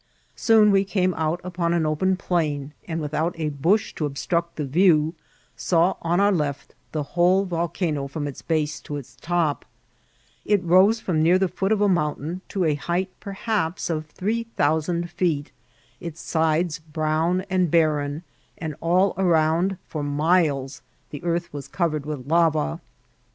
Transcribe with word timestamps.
Soon 0.35 0.71
we 0.71 0.83
came 0.83 1.13
out 1.13 1.39
upon 1.43 1.75
an 1.75 1.83
<^>en 1.83 2.17
plain, 2.17 2.73
and 2.87 2.99
without 2.99 3.39
a 3.39 3.49
bush 3.49 3.93
to 3.93 4.07
obstruct 4.07 4.55
the 4.55 4.65
view, 4.65 5.13
saw 5.55 5.95
on 6.01 6.19
our 6.19 6.31
left 6.31 6.73
die 6.91 7.01
whcde 7.01 7.45
volcano 7.45 8.07
frcmi 8.07 8.27
its 8.29 8.41
base 8.41 8.79
to 8.79 8.95
its 8.95 9.15
top* 9.21 9.63
1^ 10.47 10.61
rose 10.63 10.99
firom 10.99 11.17
near 11.19 11.37
the 11.37 11.47
foot 11.47 11.71
of 11.71 11.81
a 11.81 11.87
mountain, 11.87 12.41
to 12.49 12.65
a 12.65 12.75
hesght 12.75 13.09
peAaps 13.21 13.91
of 13.91 14.07
three 14.07 14.45
thousand 14.57 15.11
feet, 15.11 15.51
its 15.99 16.35
ades 16.35 16.79
brown 16.79 17.41
and 17.47 17.69
barren, 17.69 18.23
and 18.57 18.73
all 18.81 19.13
around 19.19 19.77
for 19.87 20.01
miles 20.01 20.81
the 21.11 21.23
earth 21.23 21.53
was 21.53 21.67
covered 21.67 22.07
with 22.07 22.25
lava. 22.25 22.81